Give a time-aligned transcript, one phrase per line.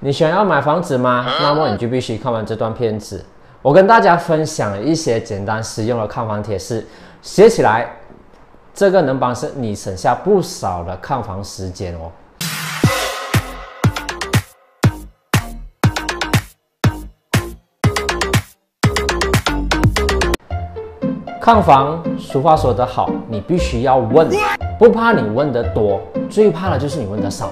[0.00, 1.26] 你想要买房子吗？
[1.40, 3.24] 那么你就必须看完这段片子。
[3.60, 6.86] 我跟大家分享一些简单实用的看房贴士，
[7.20, 7.90] 写起来，
[8.72, 12.12] 这个能帮是你省下不少的看房时间哦。
[21.40, 24.30] 看房，俗话说得好，你必须要问，
[24.78, 27.50] 不怕你问的多，最怕的就是你问的少。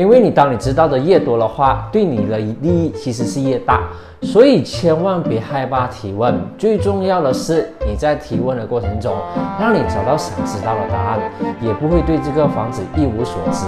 [0.00, 3.82] 因为你当你知道的越多的话，对你的利益其实是越大，
[4.22, 6.34] 所以千万别害怕提问。
[6.56, 9.14] 最重要的是你在提问的过程中，
[9.60, 11.20] 让你找到想知道的答案，
[11.60, 13.66] 也不会对这个房子一无所知。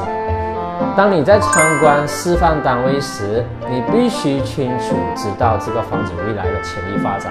[0.96, 7.30] 当你在参观示范单位时，你必须清楚知道这个房子未来的潜力发展，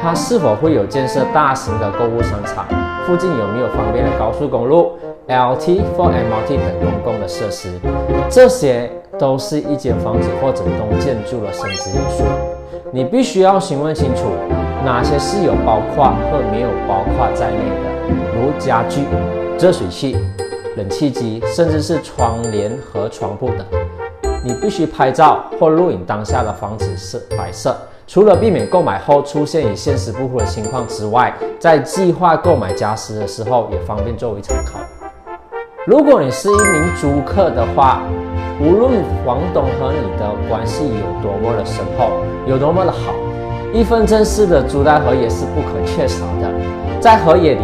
[0.00, 2.64] 它是否会有建设大型的购物商场，
[3.06, 4.98] 附近有没有方便的高速公路。
[5.28, 7.68] LT for MRT 等公共的设施，
[8.30, 12.24] 这些都是一间房子或者栋建筑的升值因素。
[12.90, 14.22] 你必须要询问清楚
[14.82, 19.04] 哪些是有包括或没有包括在内的，如家具、
[19.58, 20.16] 热水器、
[20.76, 23.66] 冷气机，甚至是窗帘和床铺等。
[24.42, 27.76] 你必须拍照或录影当下的房子是摆设，
[28.06, 34.80] 除了避免购买后出现与现实不符的情况之外，在计划购买家私的时候也方便作为参考。
[35.88, 38.02] 如果你是一名租客的话，
[38.60, 42.10] 无论房东和你的关系有多么的深厚，
[42.46, 43.14] 有多么的好，
[43.72, 46.52] 一份正式的租贷合约是不可缺少的。
[47.00, 47.62] 在合约里，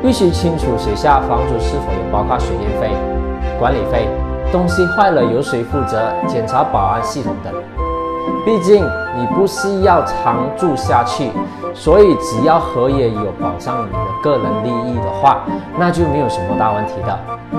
[0.00, 2.96] 必须清楚写下房主是否有包括水电费、
[3.58, 4.08] 管理费，
[4.52, 7.52] 东西坏了由谁负责，检查保安系统等。
[8.44, 8.84] 毕竟
[9.16, 11.30] 你不是要长住下去，
[11.74, 15.44] 所以只要合约有保障你的个人利益的话，
[15.78, 17.18] 那就没有什么大问题的。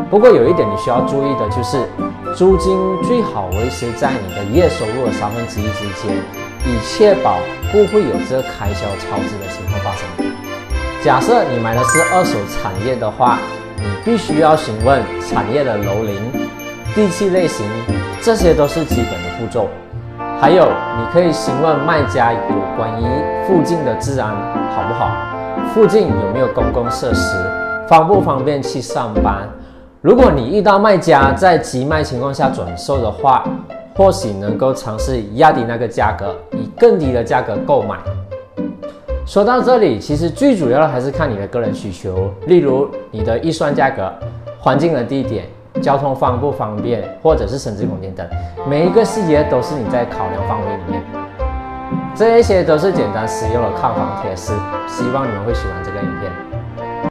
[0.09, 1.87] 不过有一点你需要注意的就是，
[2.35, 6.15] 租金最好维持在你的月收入的三分之一之间，
[6.65, 7.37] 以确保
[7.71, 10.07] 不会有这开销超支的情况发生。
[11.03, 13.37] 假设你买的是二手产业的话，
[13.77, 16.15] 你必须要询问产业的楼龄、
[16.95, 17.65] 地契类型，
[18.21, 19.69] 这些都是基本的步骤。
[20.41, 22.39] 还有，你可以询问卖家有
[22.77, 23.05] 关于
[23.45, 24.33] 附近的治安
[24.73, 25.11] 好不好，
[25.73, 27.35] 附近有没有公共设施，
[27.89, 29.49] 方不方便去上班。
[30.01, 33.43] 如果你遇到卖家在急卖情况下转售的话，
[33.97, 37.97] 或许能够尝试压低那个价格，以更低的价格购买。
[39.25, 44.09] 说到这里，其实最主要的还是看你的个人需求，例如你的预算价格、
[44.57, 45.43] 环境的地点。
[45.81, 48.27] 交通方不方便，或者是升值空间等，
[48.67, 51.01] 每一个细节都是你在考量范围里面。
[52.15, 54.51] 这一些都是简单实用的看房贴士，
[54.87, 57.08] 希望你们会喜欢这个影片。